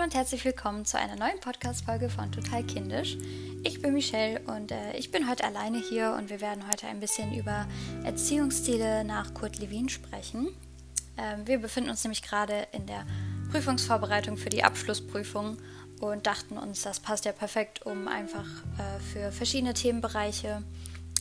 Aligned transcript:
Hallo 0.00 0.06
und 0.06 0.14
herzlich 0.14 0.46
willkommen 0.46 0.86
zu 0.86 0.98
einer 0.98 1.14
neuen 1.16 1.38
Podcast-Folge 1.40 2.08
von 2.08 2.32
Total 2.32 2.64
Kindisch. 2.64 3.18
Ich 3.64 3.82
bin 3.82 3.92
Michelle 3.92 4.40
und 4.46 4.72
äh, 4.72 4.96
ich 4.96 5.10
bin 5.10 5.28
heute 5.28 5.44
alleine 5.44 5.76
hier 5.76 6.14
und 6.16 6.30
wir 6.30 6.40
werden 6.40 6.66
heute 6.68 6.86
ein 6.86 7.00
bisschen 7.00 7.34
über 7.34 7.66
Erziehungsstile 8.02 9.04
nach 9.04 9.34
Kurt 9.34 9.58
Lewin 9.58 9.90
sprechen. 9.90 10.56
Ähm, 11.18 11.46
wir 11.46 11.58
befinden 11.58 11.90
uns 11.90 12.02
nämlich 12.02 12.22
gerade 12.22 12.66
in 12.72 12.86
der 12.86 13.04
Prüfungsvorbereitung 13.50 14.38
für 14.38 14.48
die 14.48 14.64
Abschlussprüfung 14.64 15.58
und 16.00 16.26
dachten 16.26 16.56
uns, 16.56 16.80
das 16.80 16.98
passt 16.98 17.26
ja 17.26 17.32
perfekt, 17.32 17.84
um 17.84 18.08
einfach 18.08 18.46
äh, 18.78 19.00
für 19.12 19.30
verschiedene 19.32 19.74
Themenbereiche 19.74 20.62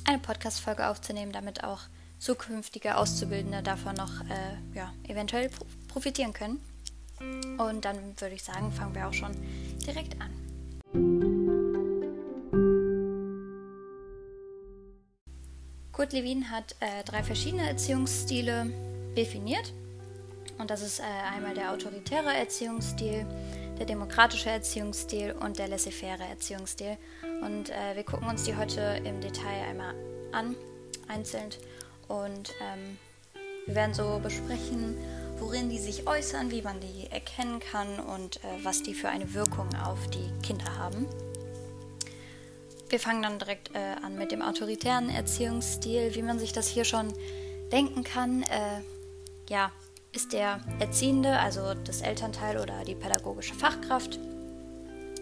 eine 0.06 0.20
Podcast-Folge 0.20 0.88
aufzunehmen, 0.88 1.34
damit 1.34 1.66
auch 1.66 1.82
zukünftige 2.18 2.96
Auszubildende 2.96 3.62
davon 3.62 3.96
noch 3.96 4.22
äh, 4.22 4.74
ja, 4.74 4.94
eventuell 5.06 5.50
profitieren 5.90 6.32
können. 6.32 6.62
Und 7.58 7.86
dann 7.86 7.98
würde 8.20 8.36
ich 8.36 8.44
sagen, 8.44 8.72
fangen 8.72 8.96
wir 8.96 9.08
auch 9.08 9.14
schon 9.14 9.36
direkt 9.86 10.16
an. 10.22 10.40
Kurt 15.92 16.14
Lewin 16.14 16.50
hat 16.50 16.76
äh, 16.80 17.04
drei 17.04 17.24
verschiedene 17.24 17.68
Erziehungsstile 17.68 18.68
definiert. 19.18 19.74
Und 20.58 20.70
das 20.72 20.82
ist 20.82 21.00
äh, 21.00 21.04
einmal 21.04 21.54
der 21.54 21.72
autoritäre 21.72 22.34
Erziehungsstil, 22.34 23.26
der 23.78 23.86
demokratische 23.86 24.50
Erziehungsstil 24.50 25.34
und 25.34 25.60
der 25.60 25.68
laissez-faire 25.68 26.24
Erziehungsstil. 26.30 26.98
Und 27.42 27.70
äh, 27.70 27.96
wir 27.96 28.04
gucken 28.04 28.30
uns 28.30 28.44
die 28.44 28.56
heute 28.56 29.02
im 29.04 29.20
Detail 29.20 29.68
einmal 29.70 29.94
an, 30.32 30.56
einzeln. 31.10 31.50
Und 32.08 32.54
ähm, 32.62 32.98
wir 33.66 33.76
werden 33.76 33.94
so 33.94 34.20
besprechen, 34.24 34.98
worin 35.40 35.70
die 35.70 35.80
sich 35.80 36.08
äußern, 36.08 36.52
wie 36.52 36.62
man 36.62 36.80
die 36.80 37.08
erkennen 37.12 37.60
kann 37.60 38.00
und 38.00 38.38
äh, 38.38 38.48
was 38.64 38.84
die 38.84 38.94
für 38.94 39.10
eine 39.10 39.34
Wirkung 39.34 39.68
auf 39.86 40.08
die 40.10 40.32
Kinder 40.46 40.78
haben. 40.78 41.08
Wir 42.90 43.00
fangen 43.00 43.22
dann 43.22 43.38
direkt 43.38 43.76
äh, 43.76 43.96
an 44.04 44.18
mit 44.18 44.32
dem 44.32 44.42
autoritären 44.42 45.10
Erziehungsstil, 45.10 46.16
wie 46.16 46.24
man 46.24 46.40
sich 46.40 46.54
das 46.54 46.68
hier 46.68 46.86
schon 46.86 47.14
denken 47.72 48.04
kann. 48.04 48.42
Äh, 48.44 48.82
ja, 49.50 49.72
ist 50.12 50.34
der 50.34 50.60
Erziehende, 50.80 51.38
also 51.38 51.76
das 51.76 52.02
Elternteil 52.02 52.58
oder 52.58 52.84
die 52.84 52.96
pädagogische 52.96 53.54
Fachkraft, 53.54 54.20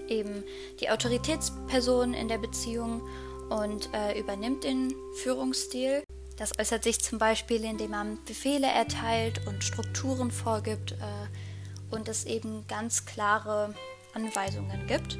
eben 0.07 0.43
die 0.79 0.89
Autoritätsperson 0.89 2.13
in 2.13 2.29
der 2.29 2.37
Beziehung 2.37 3.01
und 3.49 3.89
äh, 3.93 4.17
übernimmt 4.17 4.63
den 4.63 4.93
Führungsstil. 5.15 6.03
Das 6.37 6.57
äußert 6.59 6.83
sich 6.83 7.03
zum 7.03 7.17
Beispiel, 7.17 7.63
indem 7.63 7.91
man 7.91 8.23
Befehle 8.25 8.67
erteilt 8.67 9.45
und 9.47 9.63
Strukturen 9.63 10.31
vorgibt 10.31 10.93
äh, 10.93 11.95
und 11.95 12.07
es 12.07 12.25
eben 12.25 12.65
ganz 12.67 13.05
klare 13.05 13.73
Anweisungen 14.13 14.85
gibt. 14.87 15.17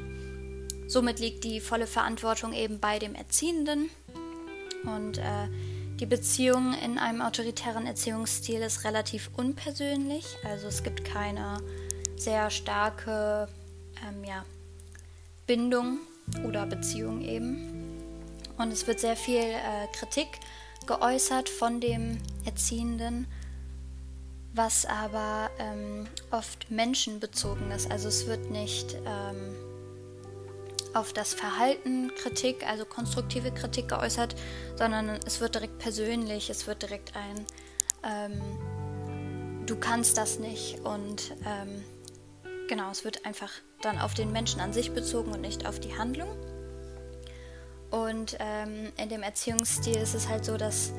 Somit 0.86 1.18
liegt 1.18 1.44
die 1.44 1.60
volle 1.60 1.86
Verantwortung 1.86 2.52
eben 2.52 2.78
bei 2.80 2.98
dem 2.98 3.14
Erziehenden 3.14 3.90
und 4.84 5.18
äh, 5.18 5.48
die 5.98 6.06
Beziehung 6.06 6.74
in 6.84 6.96
einem 6.96 7.20
autoritären 7.20 7.84
Erziehungsstil 7.84 8.60
ist 8.62 8.84
relativ 8.84 9.30
unpersönlich, 9.36 10.36
also 10.44 10.68
es 10.68 10.84
gibt 10.84 11.04
keine 11.04 11.60
sehr 12.16 12.50
starke 12.50 13.48
ähm, 14.08 14.24
ja, 14.24 14.44
Bindung 15.46 15.98
oder 16.46 16.66
Beziehung 16.66 17.20
eben. 17.20 17.98
Und 18.58 18.72
es 18.72 18.86
wird 18.86 19.00
sehr 19.00 19.16
viel 19.16 19.42
äh, 19.42 19.86
Kritik 19.92 20.28
geäußert 20.88 21.48
von 21.48 21.80
dem 21.80 22.18
Erziehenden, 22.44 23.28
was 24.54 24.86
aber 24.86 25.50
ähm, 25.58 26.08
oft 26.30 26.70
menschenbezogen 26.70 27.70
ist. 27.70 27.90
Also 27.90 28.08
es 28.08 28.26
wird 28.26 28.50
nicht 28.50 28.96
ähm, 29.06 29.54
auf 30.94 31.12
das 31.12 31.34
Verhalten 31.34 32.10
Kritik, 32.16 32.66
also 32.66 32.86
konstruktive 32.86 33.52
Kritik 33.52 33.88
geäußert, 33.88 34.34
sondern 34.76 35.10
es 35.26 35.40
wird 35.40 35.54
direkt 35.54 35.78
persönlich, 35.78 36.48
es 36.48 36.66
wird 36.66 36.82
direkt 36.82 37.12
ein, 37.14 37.44
ähm, 38.02 38.40
du 39.66 39.76
kannst 39.76 40.16
das 40.16 40.38
nicht 40.38 40.80
und 40.80 41.34
ähm, 41.44 41.84
genau, 42.66 42.90
es 42.90 43.04
wird 43.04 43.26
einfach 43.26 43.50
dann 43.82 43.98
auf 43.98 44.14
den 44.14 44.32
Menschen 44.32 44.60
an 44.60 44.72
sich 44.72 44.92
bezogen 44.92 45.32
und 45.32 45.42
nicht 45.42 45.66
auf 45.66 45.78
die 45.78 45.96
Handlung. 45.98 46.28
Und 48.18 48.36
ähm, 48.40 48.90
in 49.00 49.08
dem 49.08 49.22
Erziehungsstil 49.22 49.96
ist 49.96 50.14
es 50.14 50.28
halt 50.28 50.44
so, 50.44 50.56
dass 50.56 50.92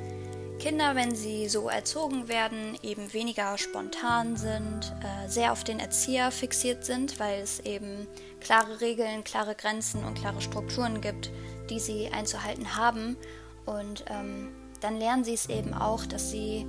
Kinder, 0.57 0.95
wenn 0.95 1.13
sie 1.13 1.49
so 1.49 1.67
erzogen 1.67 2.29
werden, 2.29 2.77
eben 2.81 3.11
weniger 3.11 3.57
spontan 3.57 4.37
sind, 4.37 4.93
äh, 5.03 5.27
sehr 5.27 5.51
auf 5.51 5.65
den 5.65 5.79
Erzieher 5.79 6.31
fixiert 6.31 6.85
sind, 6.85 7.19
weil 7.19 7.41
es 7.41 7.59
eben 7.59 8.07
klare 8.39 8.79
Regeln, 8.79 9.25
klare 9.25 9.53
Grenzen 9.53 10.05
und 10.05 10.17
klare 10.17 10.39
Strukturen 10.39 11.01
gibt, 11.01 11.29
die 11.69 11.79
sie 11.79 12.09
einzuhalten 12.09 12.77
haben. 12.77 13.17
Und 13.65 14.05
ähm, 14.09 14.49
dann 14.79 14.97
lernen 14.97 15.25
sie 15.25 15.33
es 15.33 15.49
eben 15.49 15.73
auch, 15.73 16.05
dass 16.05 16.31
sie 16.31 16.65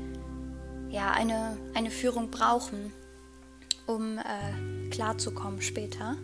ja 0.89 1.13
eine, 1.13 1.57
eine 1.75 1.93
Führung 1.93 2.33
brauchen, 2.33 2.93
um 3.87 4.19
äh, 4.19 4.91
klarzukommen 4.91 5.63
später. 5.63 6.17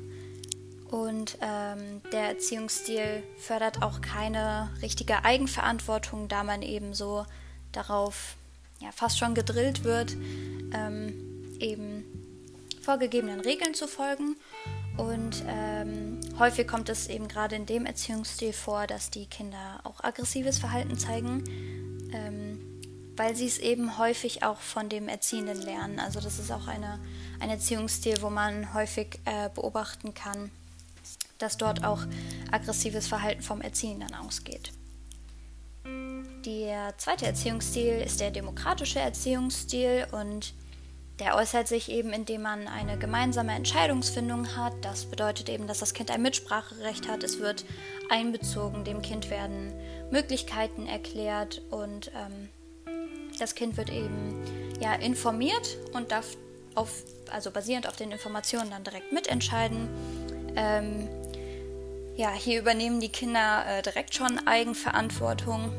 Und 0.90 1.38
ähm, 1.40 2.00
der 2.12 2.28
Erziehungsstil 2.28 3.22
fördert 3.38 3.82
auch 3.82 4.00
keine 4.00 4.70
richtige 4.82 5.24
Eigenverantwortung, 5.24 6.28
da 6.28 6.44
man 6.44 6.62
eben 6.62 6.94
so 6.94 7.26
darauf 7.72 8.36
ja, 8.80 8.92
fast 8.92 9.18
schon 9.18 9.34
gedrillt 9.34 9.84
wird, 9.84 10.16
ähm, 10.72 11.56
eben 11.58 12.04
vorgegebenen 12.82 13.40
Regeln 13.40 13.74
zu 13.74 13.88
folgen. 13.88 14.36
Und 14.96 15.44
ähm, 15.46 16.20
häufig 16.38 16.66
kommt 16.66 16.88
es 16.88 17.08
eben 17.08 17.28
gerade 17.28 17.56
in 17.56 17.66
dem 17.66 17.84
Erziehungsstil 17.84 18.52
vor, 18.52 18.86
dass 18.86 19.10
die 19.10 19.26
Kinder 19.26 19.80
auch 19.84 20.02
aggressives 20.02 20.58
Verhalten 20.58 20.96
zeigen, 20.96 21.44
ähm, 22.12 22.58
weil 23.16 23.34
sie 23.34 23.46
es 23.46 23.58
eben 23.58 23.98
häufig 23.98 24.42
auch 24.42 24.60
von 24.60 24.88
dem 24.88 25.08
Erziehenden 25.08 25.60
lernen. 25.60 25.98
Also 25.98 26.20
das 26.20 26.38
ist 26.38 26.50
auch 26.50 26.66
eine, 26.66 26.98
ein 27.40 27.50
Erziehungsstil, 27.50 28.22
wo 28.22 28.30
man 28.30 28.72
häufig 28.72 29.20
äh, 29.24 29.50
beobachten 29.54 30.14
kann, 30.14 30.50
dass 31.38 31.56
dort 31.56 31.84
auch 31.84 32.02
aggressives 32.50 33.06
Verhalten 33.06 33.42
vom 33.42 33.60
Erziehenden 33.60 34.14
ausgeht. 34.14 34.72
Der 36.44 36.96
zweite 36.96 37.26
Erziehungsstil 37.26 38.00
ist 38.04 38.20
der 38.20 38.30
demokratische 38.30 39.00
Erziehungsstil 39.00 40.06
und 40.12 40.54
der 41.18 41.34
äußert 41.34 41.66
sich 41.66 41.90
eben, 41.90 42.12
indem 42.12 42.42
man 42.42 42.68
eine 42.68 42.98
gemeinsame 42.98 43.52
Entscheidungsfindung 43.54 44.54
hat. 44.56 44.74
Das 44.82 45.06
bedeutet 45.06 45.48
eben, 45.48 45.66
dass 45.66 45.78
das 45.78 45.94
Kind 45.94 46.10
ein 46.10 46.20
Mitspracherecht 46.20 47.08
hat. 47.08 47.24
Es 47.24 47.40
wird 47.40 47.64
einbezogen, 48.10 48.84
dem 48.84 49.00
Kind 49.00 49.30
werden 49.30 49.72
Möglichkeiten 50.10 50.86
erklärt 50.86 51.62
und 51.70 52.12
ähm, 52.14 52.50
das 53.38 53.54
Kind 53.54 53.76
wird 53.76 53.90
eben 53.90 54.44
ja 54.80 54.94
informiert 54.94 55.78
und 55.94 56.12
darf 56.12 56.36
auf, 56.74 57.02
also 57.30 57.50
basierend 57.50 57.88
auf 57.88 57.96
den 57.96 58.12
Informationen 58.12 58.70
dann 58.70 58.84
direkt 58.84 59.12
mitentscheiden. 59.12 59.88
Ähm, 60.54 61.08
ja, 62.16 62.32
hier 62.32 62.60
übernehmen 62.60 63.00
die 63.00 63.10
Kinder 63.10 63.64
äh, 63.66 63.82
direkt 63.82 64.14
schon 64.14 64.46
Eigenverantwortung 64.46 65.72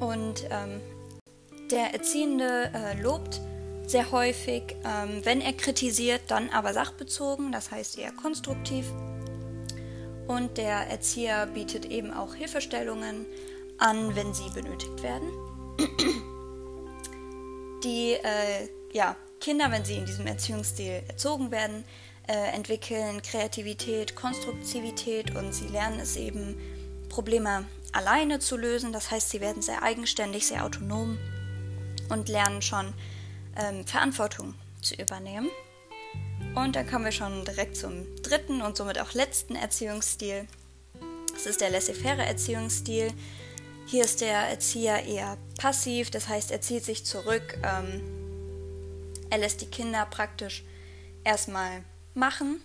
und 0.00 0.46
ähm, 0.50 0.80
der 1.70 1.94
Erziehende 1.94 2.70
äh, 2.74 3.00
lobt 3.00 3.40
sehr 3.86 4.10
häufig, 4.10 4.76
ähm, 4.84 5.24
wenn 5.24 5.40
er 5.40 5.54
kritisiert, 5.54 6.22
dann 6.28 6.50
aber 6.50 6.72
sachbezogen, 6.72 7.52
das 7.52 7.70
heißt 7.70 7.98
eher 7.98 8.12
konstruktiv. 8.12 8.86
Und 10.28 10.56
der 10.56 10.88
Erzieher 10.88 11.46
bietet 11.46 11.86
eben 11.86 12.12
auch 12.12 12.34
Hilfestellungen 12.34 13.26
an, 13.78 14.14
wenn 14.14 14.32
sie 14.32 14.48
benötigt 14.50 15.02
werden. 15.02 15.28
Die 17.84 18.12
äh, 18.12 18.68
ja, 18.92 19.16
Kinder, 19.40 19.70
wenn 19.72 19.84
sie 19.84 19.96
in 19.96 20.06
diesem 20.06 20.26
Erziehungsstil 20.26 21.02
erzogen 21.08 21.50
werden, 21.50 21.84
äh, 22.28 22.54
entwickeln 22.54 23.22
Kreativität, 23.22 24.14
Konstruktivität 24.14 25.34
und 25.34 25.52
sie 25.52 25.66
lernen 25.68 26.00
es 26.00 26.16
eben, 26.16 26.56
Probleme 27.08 27.66
alleine 27.92 28.38
zu 28.38 28.56
lösen. 28.56 28.92
Das 28.92 29.10
heißt, 29.10 29.30
sie 29.30 29.40
werden 29.40 29.62
sehr 29.62 29.82
eigenständig, 29.82 30.46
sehr 30.46 30.64
autonom 30.64 31.18
und 32.08 32.28
lernen 32.28 32.62
schon 32.62 32.92
ähm, 33.56 33.86
Verantwortung 33.86 34.54
zu 34.80 34.94
übernehmen. 34.94 35.48
Und 36.54 36.76
dann 36.76 36.88
kommen 36.88 37.04
wir 37.04 37.12
schon 37.12 37.44
direkt 37.44 37.76
zum 37.76 38.04
dritten 38.22 38.62
und 38.62 38.76
somit 38.76 38.98
auch 38.98 39.12
letzten 39.14 39.54
Erziehungsstil. 39.54 40.46
Das 41.32 41.46
ist 41.46 41.60
der 41.60 41.70
laissez-faire 41.70 42.26
Erziehungsstil. 42.26 43.12
Hier 43.86 44.04
ist 44.04 44.20
der 44.20 44.48
Erzieher 44.48 45.04
eher 45.04 45.38
passiv, 45.58 46.10
das 46.10 46.28
heißt, 46.28 46.50
er 46.50 46.60
zieht 46.60 46.84
sich 46.84 47.04
zurück. 47.04 47.58
Ähm, 47.62 48.02
er 49.30 49.38
lässt 49.38 49.60
die 49.60 49.66
Kinder 49.66 50.06
praktisch 50.06 50.62
erstmal 51.24 51.84
machen 52.14 52.60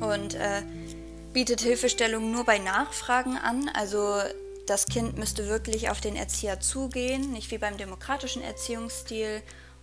und 0.00 0.34
äh, 0.34 0.62
bietet 1.32 1.60
Hilfestellung 1.60 2.30
nur 2.30 2.44
bei 2.44 2.58
Nachfragen 2.58 3.36
an. 3.36 3.68
Also 3.74 4.20
das 4.66 4.86
Kind 4.86 5.18
müsste 5.18 5.48
wirklich 5.48 5.90
auf 5.90 6.00
den 6.00 6.16
Erzieher 6.16 6.60
zugehen, 6.60 7.32
nicht 7.32 7.50
wie 7.50 7.58
beim 7.58 7.76
demokratischen 7.76 8.42
Erziehungsstil, 8.42 9.42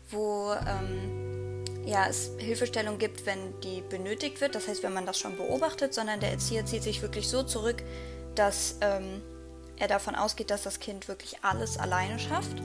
wo 0.10 0.54
ähm, 0.54 1.64
ja, 1.86 2.08
es 2.08 2.32
Hilfestellung 2.38 2.98
gibt, 2.98 3.26
wenn 3.26 3.60
die 3.62 3.82
benötigt 3.82 4.42
wird, 4.42 4.56
das 4.56 4.68
heißt, 4.68 4.84
wenn 4.84 4.94
man 4.94 5.06
das 5.06 5.20
schon 5.20 5.36
beobachtet, 5.38 5.94
sondern 5.94 6.20
der 6.20 6.32
Erzieher 6.32 6.66
zieht 6.66 6.84
sich 6.84 7.02
wirklich 7.02 7.28
so 7.28 7.44
zurück, 7.44 7.84
dass 8.36 8.78
ähm, 8.82 9.22
er 9.78 9.88
davon 9.88 10.16
ausgeht, 10.16 10.50
dass 10.50 10.64
das 10.64 10.80
Kind 10.80 11.08
wirklich 11.08 11.44
alles 11.44 11.78
alleine 11.78 12.20
schafft. 12.20 12.62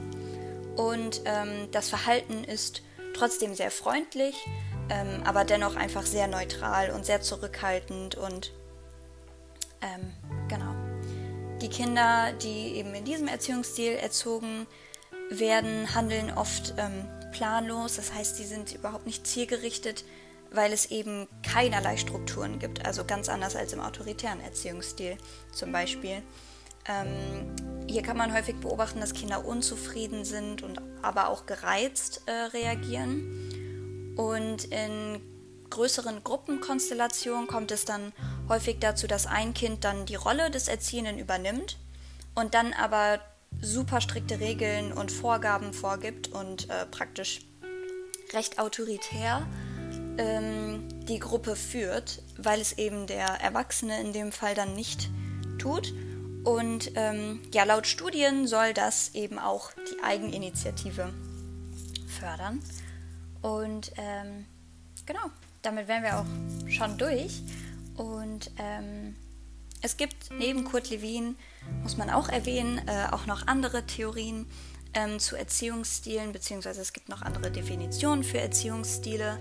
Und 0.75 1.21
ähm, 1.25 1.69
das 1.71 1.89
Verhalten 1.89 2.43
ist 2.43 2.81
trotzdem 3.13 3.53
sehr 3.55 3.71
freundlich, 3.71 4.35
ähm, 4.89 5.23
aber 5.23 5.45
dennoch 5.45 5.75
einfach 5.75 6.05
sehr 6.05 6.27
neutral 6.27 6.91
und 6.91 7.05
sehr 7.05 7.21
zurückhaltend 7.21 8.15
und 8.15 8.51
ähm, 9.81 10.13
genau. 10.47 10.73
Die 11.61 11.69
Kinder, 11.69 12.31
die 12.41 12.75
eben 12.75 12.93
in 12.93 13.05
diesem 13.05 13.27
Erziehungsstil 13.27 13.93
erzogen 13.93 14.65
werden, 15.29 15.93
handeln 15.93 16.31
oft 16.31 16.73
ähm, 16.77 17.05
planlos, 17.31 17.97
das 17.97 18.13
heißt, 18.13 18.37
sie 18.37 18.45
sind 18.45 18.73
überhaupt 18.73 19.05
nicht 19.05 19.27
zielgerichtet, 19.27 20.03
weil 20.51 20.73
es 20.73 20.87
eben 20.87 21.27
keinerlei 21.43 21.97
Strukturen 21.97 22.59
gibt, 22.59 22.85
also 22.85 23.05
ganz 23.05 23.29
anders 23.29 23.55
als 23.55 23.73
im 23.73 23.81
autoritären 23.81 24.41
Erziehungsstil 24.41 25.17
zum 25.51 25.71
Beispiel. 25.71 26.23
Ähm, 26.87 27.55
hier 27.87 28.01
kann 28.01 28.17
man 28.17 28.33
häufig 28.33 28.55
beobachten, 28.55 28.99
dass 28.99 29.13
Kinder 29.13 29.45
unzufrieden 29.45 30.25
sind 30.25 30.63
und 30.63 30.81
aber 31.01 31.29
auch 31.29 31.45
gereizt 31.45 32.21
äh, 32.25 32.31
reagieren. 32.31 33.48
Und 34.15 34.65
in 34.65 35.21
größeren 35.69 36.23
Gruppenkonstellationen 36.23 37.47
kommt 37.47 37.71
es 37.71 37.85
dann 37.85 38.11
häufig 38.47 38.79
dazu, 38.79 39.07
dass 39.07 39.27
ein 39.27 39.53
Kind 39.53 39.83
dann 39.83 40.05
die 40.05 40.15
Rolle 40.15 40.51
des 40.51 40.67
Erziehenden 40.67 41.19
übernimmt 41.19 41.77
und 42.35 42.53
dann 42.53 42.73
aber 42.73 43.19
super 43.61 44.01
strikte 44.01 44.39
Regeln 44.39 44.91
und 44.91 45.11
Vorgaben 45.11 45.73
vorgibt 45.73 46.29
und 46.29 46.69
äh, 46.69 46.85
praktisch 46.85 47.41
recht 48.33 48.59
autoritär 48.59 49.47
ähm, 50.17 50.87
die 51.05 51.19
Gruppe 51.19 51.55
führt, 51.55 52.21
weil 52.37 52.61
es 52.61 52.77
eben 52.77 53.07
der 53.07 53.27
Erwachsene 53.41 53.99
in 54.01 54.13
dem 54.13 54.31
Fall 54.31 54.53
dann 54.53 54.75
nicht 54.75 55.09
tut. 55.57 55.93
Und 56.43 56.91
ähm, 56.95 57.41
ja, 57.53 57.63
laut 57.63 57.85
Studien 57.85 58.47
soll 58.47 58.73
das 58.73 59.13
eben 59.13 59.39
auch 59.39 59.71
die 59.73 60.03
Eigeninitiative 60.03 61.11
fördern. 62.19 62.61
Und 63.41 63.91
ähm, 63.97 64.45
genau, 65.05 65.31
damit 65.61 65.87
wären 65.87 66.03
wir 66.03 66.19
auch 66.19 66.69
schon 66.69 66.97
durch. 66.97 67.41
Und 67.95 68.51
ähm, 68.57 69.15
es 69.81 69.97
gibt 69.97 70.31
neben 70.37 70.65
Kurt 70.65 70.89
Lewin, 70.89 71.35
muss 71.83 71.97
man 71.97 72.09
auch 72.09 72.29
erwähnen, 72.29 72.81
äh, 72.87 73.07
auch 73.11 73.25
noch 73.25 73.47
andere 73.47 73.85
Theorien 73.85 74.45
ähm, 74.93 75.19
zu 75.19 75.35
Erziehungsstilen, 75.35 76.31
beziehungsweise 76.31 76.81
es 76.81 76.93
gibt 76.93 77.09
noch 77.09 77.21
andere 77.21 77.51
Definitionen 77.51 78.23
für 78.23 78.39
Erziehungsstile, 78.39 79.37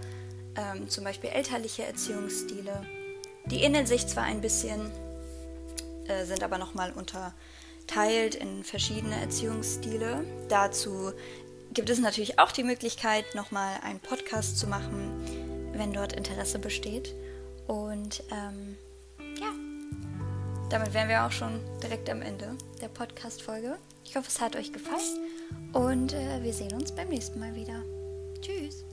ähm, 0.57 0.89
zum 0.89 1.05
Beispiel 1.05 1.31
elterliche 1.31 1.85
Erziehungsstile. 1.85 2.87
Die 3.47 3.63
ähneln 3.63 3.87
sich 3.87 4.07
zwar 4.07 4.25
ein 4.25 4.41
bisschen, 4.41 4.91
äh, 6.07 6.25
sind 6.25 6.43
aber 6.43 6.59
nochmal 6.59 6.93
unterteilt 6.93 8.35
in 8.35 8.63
verschiedene 8.63 9.21
Erziehungsstile. 9.21 10.25
Dazu 10.49 11.13
gibt 11.73 11.91
es 11.91 11.99
natürlich 11.99 12.39
auch 12.39 12.53
die 12.53 12.65
Möglichkeit, 12.65 13.35
nochmal 13.35 13.79
einen 13.83 14.01
Podcast 14.01 14.59
zu 14.59 14.67
machen, 14.67 15.71
wenn 15.73 15.93
dort 15.93 16.13
Interesse 16.13 16.59
besteht. 16.59 17.15
Und 17.67 18.23
ähm, 18.31 18.77
ja, 19.39 19.53
damit 20.71 20.95
wären 20.95 21.09
wir 21.09 21.25
auch 21.25 21.33
schon 21.33 21.61
direkt 21.83 22.09
am 22.11 22.23
Ende 22.23 22.57
der 22.81 22.89
Podcast-Folge. 22.89 23.77
Ich 24.05 24.17
hoffe, 24.17 24.29
es 24.29 24.41
hat 24.41 24.57
euch 24.57 24.73
gefallen 24.73 25.29
und 25.75 26.15
äh, 26.15 26.43
wir 26.43 26.53
sehen 26.53 26.73
uns 26.73 26.93
beim 26.93 27.09
nächsten 27.09 27.39
Mal 27.39 27.55
wieder. 27.55 27.83
Tschüss! 28.41 28.85